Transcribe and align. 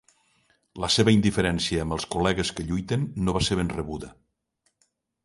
La 0.83 0.87
seva 0.93 1.13
indiferència 1.17 1.83
amb 1.85 1.95
els 1.97 2.07
col·legues 2.15 2.53
que 2.61 2.65
lluiten 2.71 3.05
no 3.29 3.37
va 3.37 3.43
ser 3.49 3.59
ben 3.61 3.71
rebuda. 3.75 4.11